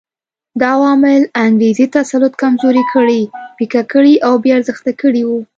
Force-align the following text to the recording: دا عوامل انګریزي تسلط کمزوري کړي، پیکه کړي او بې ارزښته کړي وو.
دا 0.61 0.69
عوامل 0.77 1.21
انګریزي 1.45 1.85
تسلط 1.97 2.33
کمزوري 2.41 2.83
کړي، 2.93 3.21
پیکه 3.57 3.81
کړي 3.91 4.13
او 4.25 4.33
بې 4.43 4.49
ارزښته 4.57 4.91
کړي 5.01 5.21
وو. 5.25 5.39